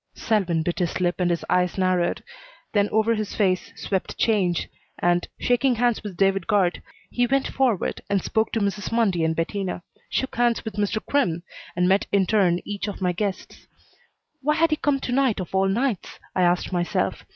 [0.15, 2.23] Selwyn bit his lip and his eyes narrowed,
[2.73, 6.81] then over his face swept change, and, shaking hands with David Guard,
[7.11, 8.91] he went forward and spoke to Mrs.
[8.91, 11.05] Mundy and Bettina; shook hands with Mr.
[11.05, 11.43] Crimm,
[11.75, 13.67] and met in turn each of my guests.
[14.41, 16.17] Why had he come to night of all nights?
[16.35, 17.23] I asked myself.